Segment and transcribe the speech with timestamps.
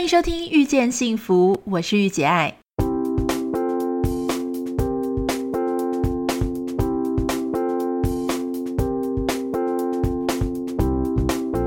[0.00, 2.54] 欢迎收听遇见幸福，我是玉姐爱。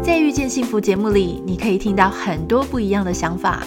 [0.02, 3.62] 在遇见幸福节目里，你可以听到很多不一样的想法。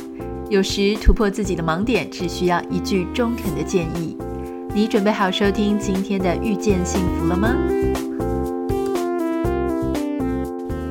[0.50, 4.16] 有时突破自己的盲点，只需要一句中肯的建议。
[4.74, 7.54] 你准备好收听今天的遇见幸福了吗？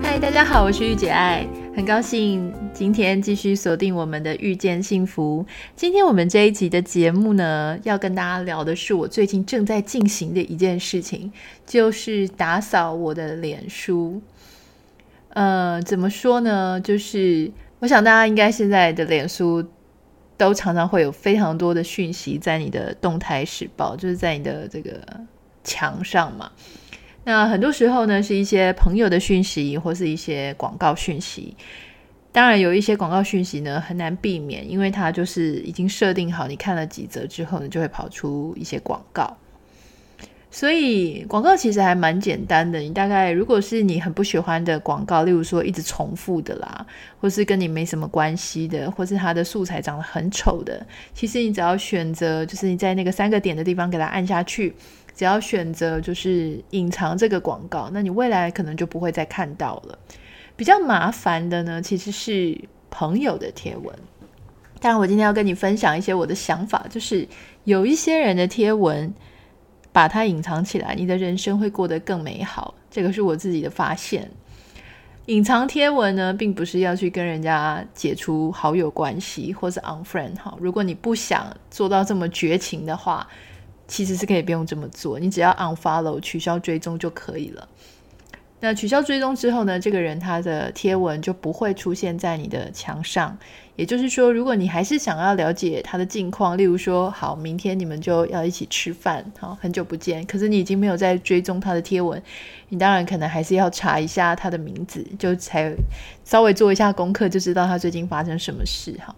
[0.02, 1.46] 嗨，大家好，我是玉姐爱，
[1.76, 5.46] 很高兴今天继续锁定我们的遇见幸福。
[5.78, 11.32] 今天我们这一集的节目呢，要跟大家聊的是我最近正在进行的一件事情，
[11.66, 14.22] 就是打扫我的脸书。
[15.30, 16.80] 呃，怎么说呢？
[16.82, 17.50] 就是。
[17.80, 19.64] 我想大家应该现在的脸书
[20.38, 25.00] 都常常会有非常多的讯息在你的动态时报，就是在你的这个
[25.64, 26.52] 墙上嘛。
[27.24, 31.56] 那很多时候呢，是一些朋友的讯息，或是一些广告讯息。
[32.36, 39.38] 当然，有一些广告讯息呢，很难避免，因为它就是已经设定好，你看了几则之后呢，就会跑出一些广告。
[40.52, 46.86] 所以广告其实还蛮简单的，你大概如果是你很不喜欢的广告，例如说一直重复的啦，
[47.22, 54.76] 或是跟你没什么关系的，或是它的素材长得很丑的，其实你只要选择，就是你在那个三个点的地方给它按下去，
[55.16, 59.98] 只要选择就是隐藏这个广告，那你未来可能就不会再看到了。
[60.56, 63.96] 比较麻烦的呢，其实是朋友的贴文。
[64.80, 67.28] 当然，我今天要跟你分享一些我的想法，就是
[67.64, 69.14] 有一些人的贴文。
[69.92, 72.76] 把它隐藏起来，你的人生会过得更美好。
[72.92, 74.30] 这个是我自己的发现。
[75.28, 80.54] 隐藏贴文呢，并不是要去跟人家解除好友关系，或是 unfriend 哈。
[80.60, 83.26] 如果你不想做到这么绝情的话，
[83.88, 87.66] 其实是可以不用这么做，你只要 unfollow 取消追踪就可以了。
[88.62, 93.38] 那取消追踪之后呢，这个人他的贴文就不会出现在你的墙上。
[93.76, 102.20] 也就是说，如果你还是想要了解他的近况，例如说，好，明天你们就要一起吃饭，好，很久不见，可是你已经没有在追踪他的贴文，
[102.70, 105.76] 你当然可能还是要查一下他的名字，就才
[106.24, 108.98] 稍微做一下功课，就知道他最近发生什么事。
[109.06, 109.14] 哈，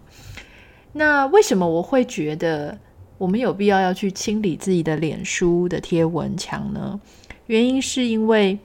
[0.92, 2.76] 那为什么我会觉得
[3.16, 7.00] 我们有必要要去清理自己的脸书的贴文墙呢？
[7.46, 8.58] 原因是因为。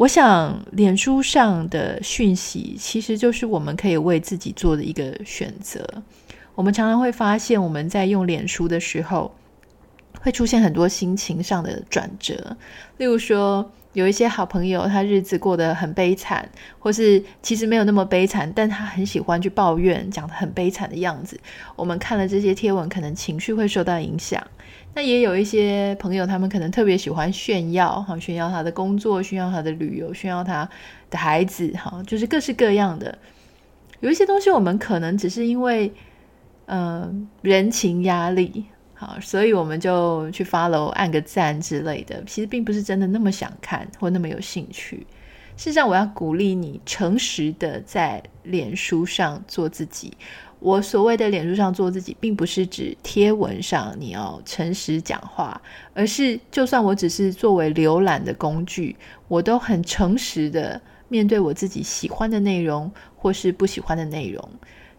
[0.00, 5.86] 我想，脸书上的讯息其实就是我们可以为自己做的一个选择。
[6.54, 9.34] 我们常常会发现，我们在用脸书的时候，
[10.22, 12.56] 会出现很多心情上的转折。
[12.96, 21.38] 例如说，有一些好朋友，他日子过得很悲惨，或是其实没有那么悲惨，但他很喜欢去抱怨，讲得很悲惨的样子。
[21.76, 24.42] 我们看了这些贴文，可能情绪会受到影响。
[24.92, 30.68] 那也有一些朋友，他们可能特别喜欢炫耀，哈，炫耀他的工作，炫耀他的旅游，炫耀他
[31.08, 33.16] 的孩子，哈，就是各式各样的。
[34.00, 35.92] 有一些东西，我们可能只是因为，
[36.66, 38.64] 嗯、人情压力，
[38.94, 42.24] 好，所以我们就去 follow，按个赞之类的。
[42.24, 45.06] 其实并不是真的那么想看或那么有兴趣。
[45.56, 50.16] 事实上，我要鼓励你诚实的在脸书上做自己。
[50.60, 55.60] 我所谓的脸书上做自己，并不是指贴文上你要诚实讲话，
[55.94, 58.94] 而是就算我只是作为浏览的工具，
[59.26, 64.46] 我都很诚实的面对我自己喜欢的内容或是不喜欢的内容。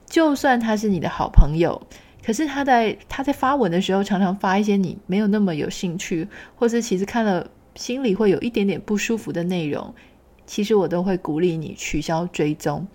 [0.07, 1.79] 就算他是你的好朋友，
[2.25, 9.93] 可是他在他在发文的时候，常常发一些你没有那么有兴趣，或是其实看了心里会有一点点不舒服的内容，
[10.47, 12.85] 其实我都会鼓励你取消追踪。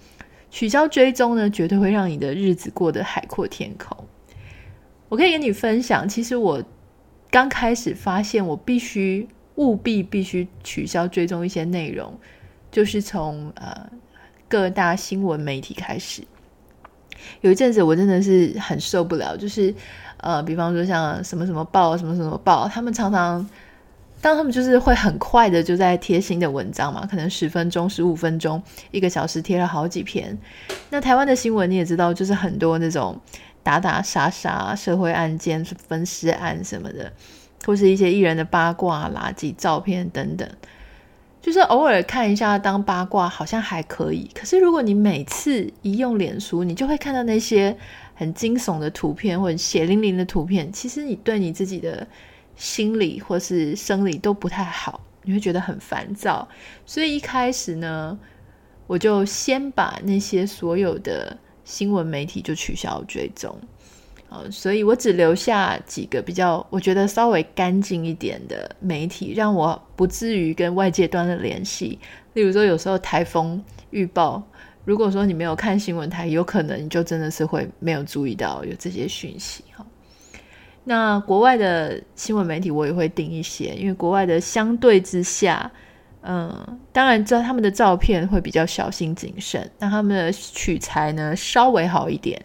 [0.57, 3.95] 取消追踪呢，绝对会让你的日子过得海阔天空。
[5.11, 6.65] 我可以跟你分享，其实我
[7.31, 12.19] 刚开始发现我必须务必必须取消追踪一些内容，
[12.71, 13.87] 就是从呃
[14.49, 16.23] 各大新闻媒体开始。
[17.43, 19.75] 有一阵子我真的是很受不了，就是
[20.17, 23.47] 呃，比方说像什么什么报、什么什么报，他们常常。
[24.23, 28.61] 当他们就是会很快的就在贴新的文章嘛，可能十分钟、十五分钟、
[28.91, 30.37] 一个小时贴了好几篇。
[30.91, 33.17] 那台湾的新闻你也知道，就是很多那种
[33.63, 37.13] 打打杀杀、社会案件、分尸案什么的，
[37.65, 40.49] 或是一些艺人的八卦、垃圾照片等等。
[41.41, 47.77] 就是偶尔看一下当八卦好像还可以，可是如果你每次一用脸书，你就会看到那些
[48.15, 52.05] 很惊悚的图片或者血淋淋的图片，其实你对你自己的。
[52.57, 56.49] 心理或是生理都不太好，你会觉得很烦躁。
[56.85, 58.19] 所以一开始呢，
[58.87, 63.59] 我就先把那些所有的新闻媒体就取消追踪，
[64.51, 71.99] 所以我只留下几个比较我觉得稍微干净一点的媒体，让我不至于跟外界断了联系。
[72.35, 74.43] 例如说，有时候台风预报
[74.85, 79.85] 如果说你没有看新闻台，有可能你就真的是会没有注意到有这些讯息哈。
[80.89, 85.69] 那国外的新闻媒体我也会订一些，因为国外的相对之下，
[86.23, 92.41] 嗯，当然知道他们的照片会比较小心谨慎，那他们的取材呢稍微好一点，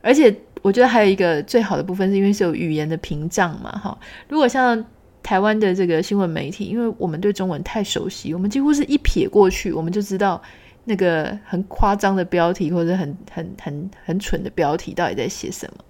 [0.00, 3.98] 而且我觉得还有一个最好的部分是因为是有语言的屏障嘛哈。
[4.28, 4.82] 如果像
[5.22, 10.42] 台湾的这个新闻媒体，因为我们对中文太熟悉，我们几乎是一瞥过去我们就知道。
[10.84, 15.84] 那个很夸张的标题，或者很很很很蠢的标题，到底在写什么？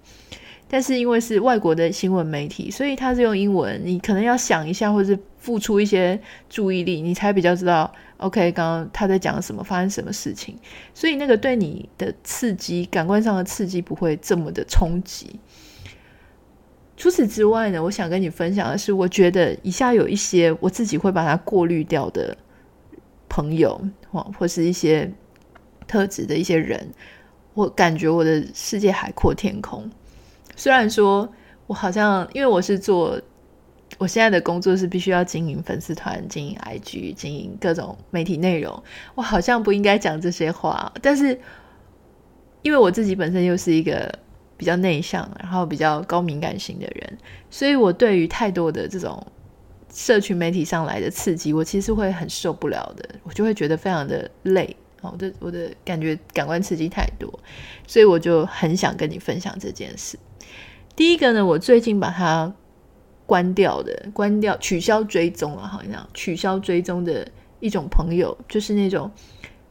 [0.68, 7.92] 但是因为是外国的新闻媒体，所以他是用英文，你可能要想一下，或是付出一些注意力，你才比较知道。
[8.18, 10.56] OK，刚刚他在讲什么，发生什么事情？
[10.92, 15.40] 所以那个对你的刺激，感官上的刺激不会这么的冲击。
[16.96, 22.36] 除此之外呢，我想跟你分享的是，我觉得以下有一些我自己会把它过滤掉的
[23.28, 23.80] 朋友。
[24.38, 25.12] 或是一些
[25.86, 26.88] 特质的一些人，
[27.52, 29.88] 我感觉我的世界海阔天空。
[30.58, 31.26] 虽然说
[31.66, 33.18] 我好像因为我是做
[33.96, 38.82] 我现在的工作是必须要经营粉丝团、经营 IG、经营各种媒体内容，
[39.14, 40.92] 我好像不应该讲这些话。
[41.00, 41.40] 但是
[42.62, 44.12] 因为我自己本身又是一个
[44.56, 47.18] 比较内向，然后比较高敏感型的人，
[47.48, 49.26] 所以我对于太多的这种。
[49.90, 54.76] 社群媒体上来的刺激，我其实会很受不了的，我就会觉得非常的累。
[55.00, 57.40] 我的我的感觉感官刺激太多，
[57.86, 60.18] 所以我就很想跟你分享这件事。
[60.98, 62.52] 第一个呢，我最近把它
[63.24, 67.24] 关掉的，关掉取消追踪了，好像取消追踪的
[67.60, 69.08] 一种朋友，就是那种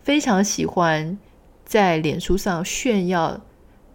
[0.02, 1.18] 非常喜欢
[1.66, 3.42] 在脸书上炫耀。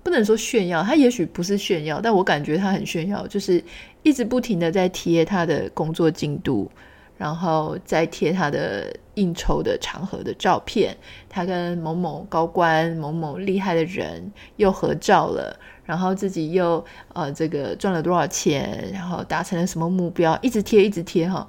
[0.03, 3.65] 不能说炫耀，他也许不是炫耀，但我感觉他很炫耀，就是
[4.03, 6.71] 一直不停的在贴他的工作进度，
[7.17, 10.95] 然后再贴他的应酬的场合的照片，
[11.31, 21.49] 他跟某某高官、某某厉害的人又合照了，然后自己又呃这个赚了多少钱，然后达成了什么目标，一直贴一直贴哈。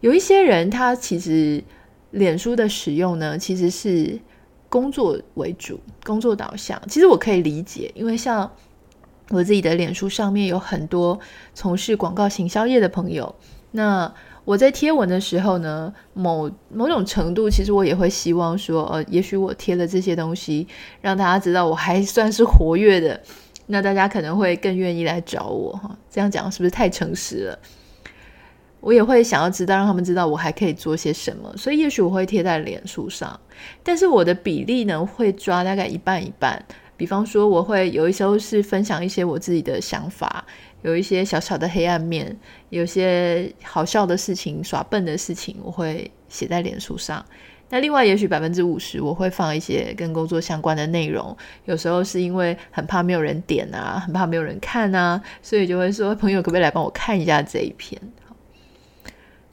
[0.00, 1.62] 有一些人他其实
[2.10, 4.20] 脸书的使用呢，其实是。
[4.68, 8.50] 工作为主，工作导向，其实我可以理解，因为像
[9.30, 11.18] 我自己的脸书上面有很多
[11.54, 13.32] 从事广告行销业的朋友，
[13.70, 14.12] 那
[14.44, 20.66] 我在贴文的时候呢，某某种程度，其实我也会希望说，呃，也许我贴了这些东西，
[21.00, 23.22] 让大家知道我还算是活跃的，
[23.66, 25.96] 那大家可能会更愿意来找我哈。
[26.10, 27.58] 这样讲是不是太诚实了？
[28.80, 33.38] 我也会想要知道，让他们知道我还可以做些什么，所以也许我会贴在脸书上，
[33.82, 36.64] 但是我的比例呢，会抓大概一半一半。
[36.96, 40.44] 比方说，我会有一时候是分享一些我自己的想法，
[40.82, 42.34] 有一些小小的黑暗面，
[42.70, 47.24] 有些好笑的事情、耍笨的事情，我会写在脸书上。
[47.68, 51.36] 那另外，也许百分之五十，我会放一些跟工作相关的内容。
[51.64, 58.00] 有时候是因为很怕没有人点啊，很怕没有人看啊，所以就会说，朋友可不可以来帮我看一下这一篇？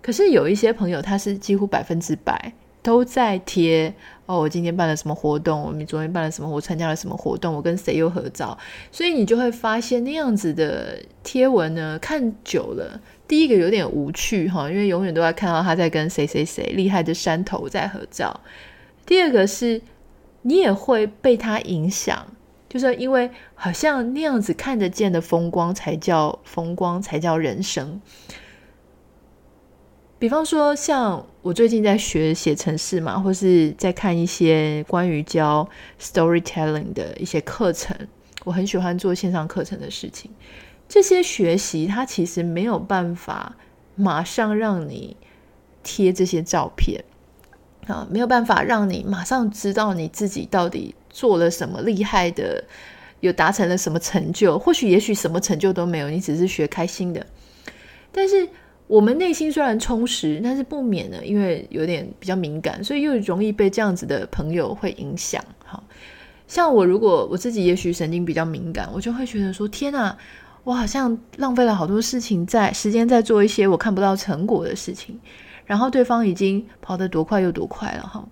[0.01, 3.91] 可是有一些朋友，他是几乎百分之百都在贴
[4.25, 8.56] 哦，我今天办了什么活动，我们昨天办了什么，我参加了什么活动，我跟谁又合照，
[8.91, 18.41] 所以你就会发现那样子的贴文呢，看久了，第一个有点无趣哈，因为永远都在看到他在跟谁谁谁厉害的山头在合照。
[19.06, 19.81] 第二个是，
[20.44, 22.27] 你也会被他影响，
[22.69, 28.01] 就是因为好像那样子看得见的风光才叫风光，才叫人生。
[30.24, 35.68] 比方说，像我最近在学写程式嘛，或是在看一些关于教
[36.00, 37.94] storytelling 的一些课程，
[38.46, 40.32] 我很喜欢做线上课程的事情。
[40.88, 43.58] 这些学习它其实没有办法
[43.96, 45.18] 马上让你
[45.84, 47.03] 贴这些照片
[47.88, 52.63] 啊，没有办法让你马上知道你自己到底做了什么厉害的，
[53.20, 54.58] 有达成了什么成就。
[54.58, 57.27] 或许也许什么成就都没有，你只是学开心的，
[58.13, 58.48] 但是。
[58.93, 65.43] 我们内心虽然充实，但是不免呢，因为有点比较敏感，所以又容易被这样子的朋友会影响。
[65.65, 65.81] 哈，
[66.47, 70.15] 像我如果我自己也许神经比较敏感，我就会觉得说：天哪，
[70.63, 75.19] 我好像浪费了好多事情在时间在做一些我看不到成果的事情，
[75.65, 78.03] 然后对方已经跑得多快又多快了。
[78.03, 78.23] 哈，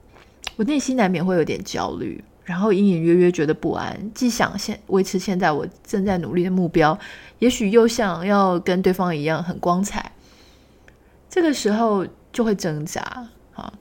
[0.58, 6.96] 我内心难免会有点焦虑，然后隐隐约约觉得不安，既想现维持现在我正在努力的目标，
[7.40, 10.12] 也许又想要跟对方一样很光彩。
[11.32, 13.02] 这个时候就会挣扎，
[13.54, 13.74] 好，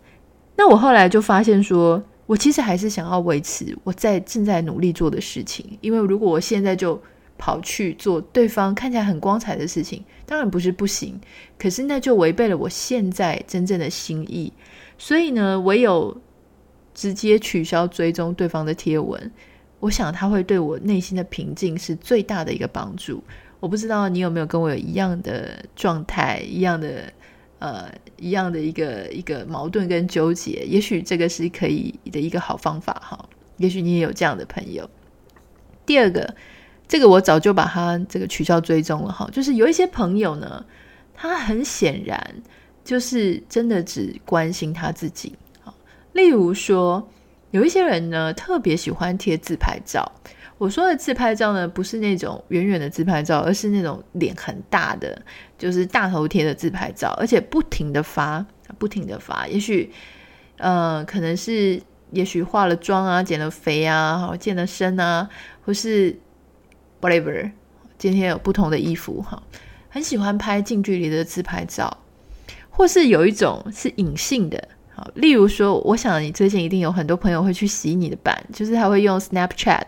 [0.54, 7.02] 那我后来就发现说，我其实还是想要维持我在正在努力做的事情，因为如果我现在就
[7.36, 11.20] 跑去做对方看起来很光彩的事情，当然不是不行，
[11.58, 14.52] 可是那就违背了我现在真正的心意，
[14.96, 16.16] 所以呢，唯有
[16.94, 19.28] 直接取消追踪对方的贴文，
[19.80, 23.24] 我想他会对我内心的平静是最大的一个帮助。
[23.58, 27.12] 我不知道你有没有跟我有一样的状态，一样的
[27.60, 30.64] 呃，一样的一个一个矛盾跟纠结。
[30.66, 33.28] 也许这个是可以的一个好方法哈。
[33.58, 34.90] 也许你也有这样的朋友。
[35.86, 36.34] 第二个，
[36.88, 39.28] 这个我早就把它这个取消追踪了哈。
[39.30, 40.64] 就是有一些朋友呢，
[41.14, 42.42] 他很显然
[42.82, 45.36] 就是真的只关心他自己。
[46.12, 47.08] 例如说，
[47.50, 50.10] 有一些人呢，特别喜欢贴自拍照。
[50.60, 55.18] 我说的自拍照呢，不是那种远远的自拍照，而是那种脸很大的，
[55.56, 58.44] 就是大头贴的自拍照，而且不停的发，
[58.78, 59.48] 不停的发。
[59.48, 59.90] 也许，
[60.58, 65.30] 呃，可能是，也许化了妆啊，减了肥啊，健了身啊，
[65.64, 66.14] 或是
[67.00, 67.50] whatever，
[67.96, 69.42] 今天有不同的衣服哈，
[69.88, 71.96] 很喜欢拍近距离的自拍照，
[72.68, 79.86] 或是有一种是隐性的，好，例如说，我想你最近一定有很多朋友会去洗你的版，就是他会用 Snapchat。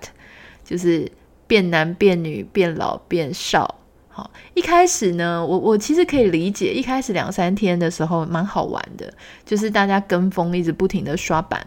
[0.65, 1.11] 就是
[1.47, 3.79] 变男变女变老变少，
[4.09, 9.13] 好，一开始呢，我我其实可以理解，一开始两三天的时候蛮好玩的，
[9.45, 11.67] 就是大家跟风一直不停的刷版。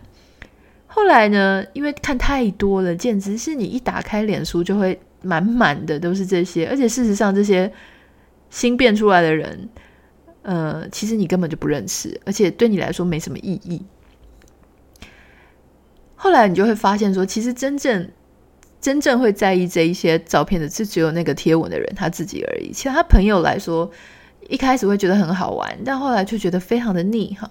[0.88, 7.72] 后来呢，因为看太多了，简直是你一打开脸书就会满满的都是这些，而且事实上这些
[8.50, 9.70] 新变出来的人，
[10.44, 13.84] 呃，其实你根本就不认识，而且对你来说没什么意义。
[16.16, 18.10] 后来你就会发现说，其实真正
[18.86, 22.72] 真正会在意这一些照片的，就只有那个贴文的人他自己而已。
[22.72, 23.90] 其他朋友来说，
[24.48, 27.50] 一开始会觉得很好玩，但后来就觉得非常的腻哈。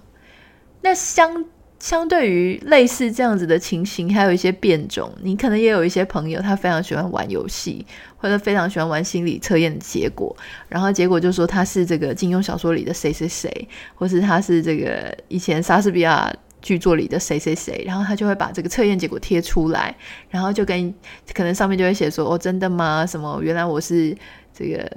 [0.82, 1.44] 那相
[1.80, 7.84] 相对于类似这样子的情形，还有一些变种，你可能也有一些朋友，他非常喜欢玩游戏，
[8.16, 10.36] 或者非常喜欢玩心理测验的结果，
[10.68, 16.32] 然后结果就说他是这个金庸小说里的谁谁谁，或是他是这个以前莎士比亚。
[16.64, 19.94] 剧作里的谁谁谁，然后他就会把这个测验结果贴出来，
[20.30, 20.92] 然后就跟
[21.34, 23.04] 可能上面就会写说：“哦，真的吗？
[23.04, 23.38] 什么？
[23.42, 24.16] 原来我是
[24.50, 24.90] 这个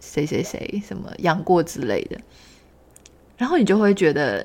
[0.00, 2.18] 谁谁谁，什么杨过之类的。”
[3.38, 4.44] 然后你就会觉得，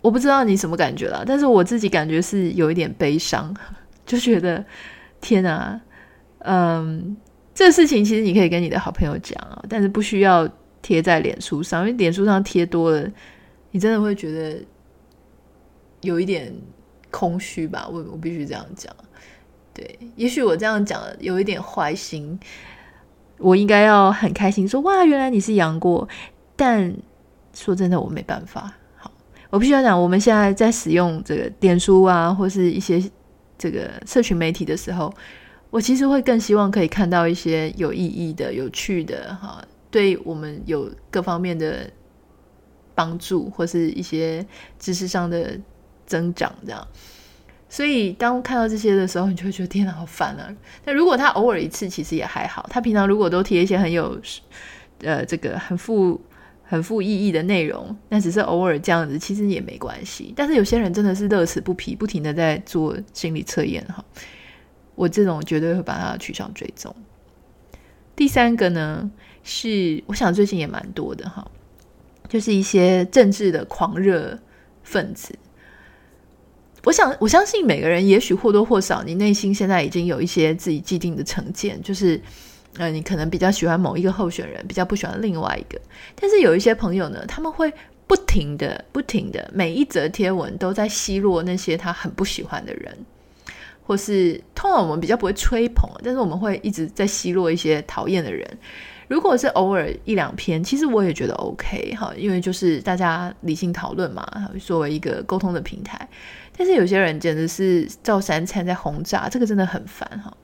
[0.00, 3.54] 我不知道你什么感觉了，但是我自己感觉是有一点悲伤，
[4.06, 4.64] 就觉得
[5.20, 5.78] 天哪，
[6.38, 7.14] 嗯，
[7.54, 10.48] 这个事情其实你可以跟你的好朋友讲啊，但是不需要
[10.80, 13.06] 贴在脸书上，因为脸书上贴多了，
[13.72, 14.58] 你真的会觉得。
[16.00, 16.54] 有一点
[17.10, 18.94] 空虚吧，我我必须这样讲。
[19.74, 22.38] 对，也许我这样讲有一点坏心，
[23.38, 26.08] 我应该要很开心说哇，原来你是杨过。
[26.56, 26.92] 但
[27.54, 28.72] 说真的，我没办法。
[28.96, 29.10] 好，
[29.50, 33.00] 我必须要讲，我们现在在使用这个脸书啊，或是一些
[33.56, 35.14] 这个社群媒体的时候，
[35.70, 41.88] 我其实会更希望可以看到一些有意义的、有趣的，哈，对我们有各方面的
[42.96, 44.44] 帮助，或是一些
[44.78, 45.56] 知识上的。
[46.08, 46.88] 增长这样，
[47.68, 50.52] 所以当看到这些的时候，你就会觉得天哪，好烦啊！
[50.84, 52.66] 但如果他偶尔一次，其实也还好。
[52.70, 54.18] 他平常如果都贴一些很有
[55.02, 56.18] 呃这个很富
[56.64, 60.32] 很富意义的内容，那只是偶尔这样子，其实也没关系。
[60.34, 64.02] 但是有些人真的是乐此不疲，不停的在做心理测验哈。
[64.94, 66.94] 我这种绝对会把它取消追踪。
[68.16, 69.10] 第三个呢，
[69.44, 71.48] 是我想最近也蛮多的哈，
[72.28, 74.38] 就是一些政治的狂热
[74.82, 75.38] 分子。
[76.88, 82.18] 我想，我相信每个人也许或多或少，你内心现在已经有一些自己既定的成见，就是，
[82.78, 85.78] 呃，你可能比较喜欢某一个候选人，比较不喜欢另外一个。
[86.18, 87.70] 但是有一些朋友呢，他们会
[88.06, 92.96] 不停的、不停的，每一则贴文都在奚落那些他很不喜欢的人，
[93.86, 98.48] 或是通常我们比较不会吹捧，但是我们会一直在奚落一些讨厌的人。
[99.08, 104.22] 如果是偶尔一两篇，其实我也觉得 OK 哈，因为就是大家理性讨论嘛，
[104.60, 106.08] 作为一个沟通的平台。
[106.56, 110.36] 但是有些人简直是照三餐在轰炸，这个真的很烦哈。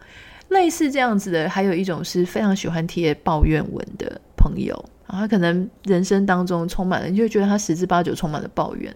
[0.49, 8.94] 类似这样子的，还有一种是非常喜欢贴抱怨文的朋友，他可能人生当中充满了，你就会觉得他十之八九充满了抱怨，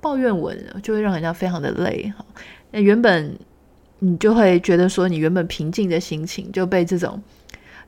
[0.00, 2.24] 抱怨文就会让人家非常的累哈。
[2.72, 3.38] 那原本
[4.00, 7.22] 你就会觉得说，你原本平静的心情就被这种。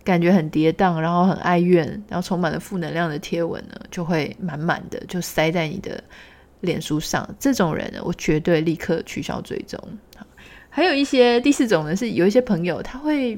[0.07, 6.03] 感觉很跌宕，然后很哀怨，然后充满了负能量的贴文呢，就会满满的就塞在你的
[6.61, 7.29] 脸书上。
[7.41, 9.79] 这种人呢，我绝对立刻取消追踪。
[10.71, 13.37] 还有一些第四种呢，是有一些朋友他会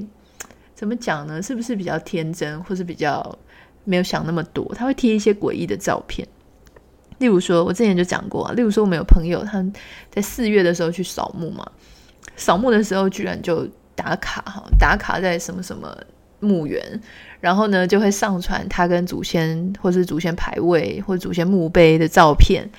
[0.75, 1.41] 怎么讲呢？
[1.41, 3.35] 是不是比较天真，或是比较
[3.83, 4.71] 没有想那么多？
[4.75, 6.27] 他会贴一些诡异的照片。
[7.17, 9.65] 例如说，我之前就讲过啊，例如说，我们有朋友他
[10.11, 11.65] 在四月的时候去扫墓嘛，
[12.35, 15.97] 扫墓的时候居然就打卡哈，打卡在什么什么。
[16.39, 17.01] 墓园，
[17.39, 22.69] 然后呢，就会上传他跟祖先或是祖先牌位或祖先墓碑的照片。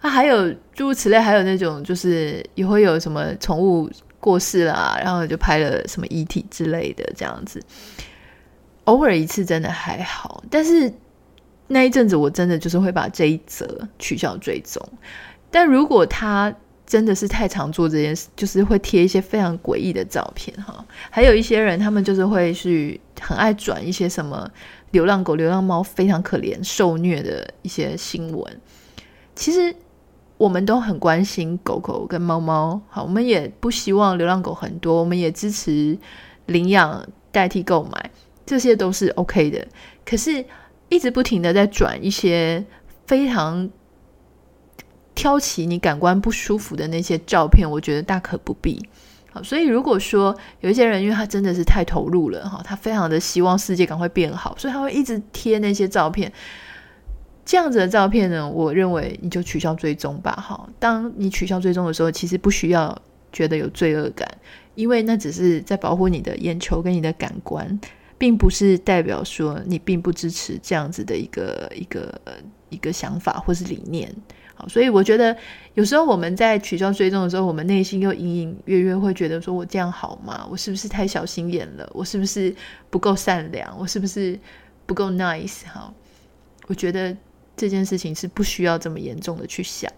[0.00, 3.90] 啊，还有诸如此类，还有那种就是也会有什么宠物
[4.20, 7.60] 过世啦，然后就拍了什么遗体之类的这样子。
[8.84, 10.92] 偶尔一次真的还好，但是
[11.66, 14.80] 那一阵子我真的就是会把这一则取消追踪。
[15.50, 16.54] 但如果他
[16.88, 20.84] 真的是太常做这件事，就是会贴一些非常诡异的照片哈。
[21.10, 24.50] 还有一些人，他们就是会去很爱转一些什么
[24.90, 28.60] 流浪狗、流浪猫非常可怜、受虐的一些新闻。
[29.36, 29.72] 其实。
[30.38, 35.98] 我们都很关心狗狗跟猫猫，好，我们也不希望流浪狗很多，我们也支持
[36.46, 38.10] 领养代替购买，
[38.46, 39.66] 这些都是 OK 的。
[40.06, 40.44] 可是，
[40.90, 42.64] 一直不停的在转一些
[43.04, 43.68] 非常
[45.18, 48.80] 挑起你感官不舒服的那些照片，我觉得大可不必。
[49.32, 56.32] 好，所以如果说有一些人，因为他真的是太投入了，哈，他非常的希望世界赶快变好，所以他会一直贴那些照片。
[57.44, 60.30] 这样子的照片呢，我认为你就取消追踪吧。
[60.32, 62.96] 哈，当你取消追踪的时候，其实不需要
[63.32, 64.28] 觉得有罪恶感，
[64.76, 67.80] 因为那只是在保护你的眼球跟你的感官，
[68.16, 72.20] 并不是代表说你并不支持这样子的一个一个
[72.68, 74.14] 一个想法或是理念。
[74.58, 75.36] 好，所以我觉得
[75.74, 80.44] 有时候我们在取消追踪的时候，我们内心又隐隐约约会觉得说，我这样好吗？
[80.50, 81.88] 我是不是太小心眼了？
[81.94, 82.52] 我是不是
[82.90, 83.78] 不够善良？
[83.78, 84.36] 我是不是
[84.84, 85.64] 不够 nice？
[85.72, 85.94] 哈，
[86.66, 87.16] 我觉得。
[87.60, 89.90] 这件事情是不需要这么严重的去想，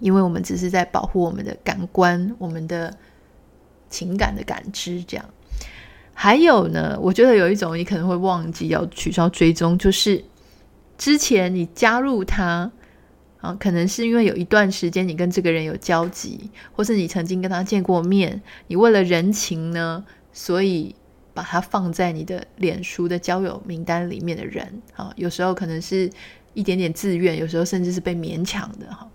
[0.00, 2.94] 因为我们只是在保护我们的感官、我们的
[3.88, 5.02] 情感的感知。
[5.04, 5.24] 这样，
[6.12, 10.22] 还有呢，我觉得有一种你可能会忘记要取消追踪，就是
[10.98, 12.70] 之前你加入他
[13.46, 20.94] 啊，可能是因为有一段时间你跟这个人有交集，或是你曾经跟他见过面，你为了人情呢，所以
[21.32, 26.10] 把他放在你的脸书的交友名单里面的人啊，有时候可能是。
[26.56, 29.06] 一点点自愿，有时候甚至是被勉强的哈。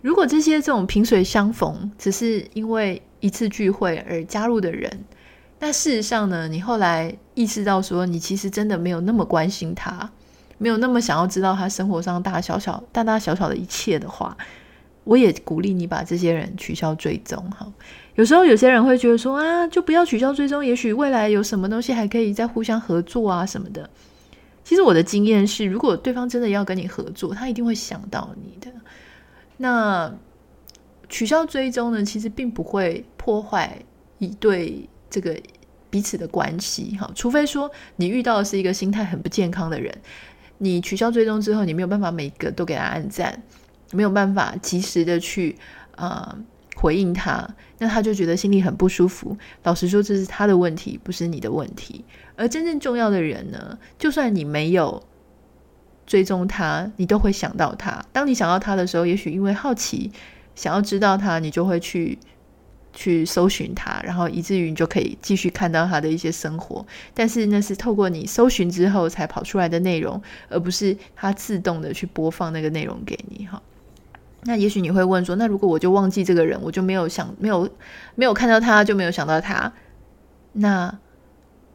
[0.00, 5.04] 如果这些这种萍水相逢，只是因为一次聚会而加入的人，
[5.58, 10.10] 那事实上呢，你后来意识到说，你其实真的没有那么关心他，
[10.58, 14.36] 没有那么想要知道他生活上大大小小、大大小小的一切的话，
[15.04, 17.70] 我也鼓励你把这些人取消追踪哈。
[18.14, 23.90] 有时候有些人会觉得说啊，就不要取消追踪，也许未来有什么东西还可以再互相合作啊什么的。
[24.62, 28.70] 其实我的经验是，如果对方真的要跟你合作，他一定会想到你的。
[29.56, 30.14] 那
[31.08, 32.04] 取消追踪呢？
[32.04, 33.78] 其实并不会破坏
[34.18, 35.36] 一对这个
[35.90, 39.94] 彼此的关系，哈，除非说你遇到的是一个心态很不健康的人，
[40.58, 43.42] 你取消追踪之后，你没有办法每个都给他按赞，
[43.92, 45.56] 没有办法及时的去
[45.96, 46.34] 啊。
[46.36, 46.38] 呃
[46.76, 49.38] 回应他，那他就觉得心里很不舒服。
[49.62, 52.04] 老实说，这是他的问题，不是你的问题。
[52.34, 55.00] 而真正重要的人呢，就算你没有
[56.04, 58.04] 追踪他，你都会想到他。
[58.12, 60.10] 当你想到他的时候，也许因为好奇，
[60.56, 62.18] 想要知道他，你就会去
[62.94, 66.86] 去搜寻他，然后以至于你就可以继续看到他的一些生活。
[67.12, 73.60] 但是那是透过你搜寻之后才跑出来的内容，而不是他自动的去播放那个内容给你，哈。
[74.44, 77.68] 那也许你会问说，那如果我就忘记这个人，我就没有想，没有
[78.14, 79.72] 没有看到他，就没有想到他，
[80.52, 80.98] 那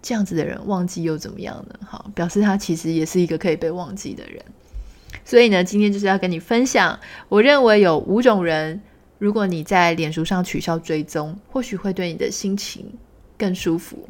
[0.01, 1.75] 这样子的人忘记又怎么样呢？
[1.85, 4.41] 好，表示他其实也是一个可以被忘记的人。
[5.25, 8.79] 所以呢，今天就是要跟你分享，我认为有五种人，
[9.19, 12.91] 如果你在脸书上取消追踪，或许会对你的心情
[13.37, 14.09] 更舒服。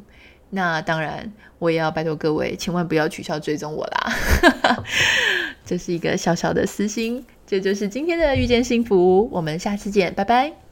[0.52, 4.84] 那当然，我也要拜托各位，千万不要取消追踪我啦。
[5.66, 7.26] 这是一个小小的私心。
[7.46, 10.69] 这就是今天的遇见幸福，我们下次见，拜拜。